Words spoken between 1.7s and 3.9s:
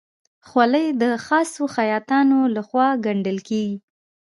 خیاطانو لهخوا ګنډل کېږي.